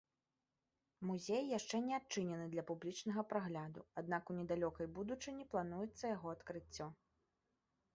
Музей 1.09 1.43
яшчэ 1.57 1.81
не 1.89 1.93
адчынены 1.99 2.47
для 2.55 2.65
публічнага 2.71 3.27
прагляду, 3.35 3.87
аднак 4.03 4.23
у 4.33 4.41
недалёкай 4.41 4.93
будучыні 4.97 5.51
плануецца 5.57 6.03
яго 6.17 6.27
адкрыццё. 6.39 6.95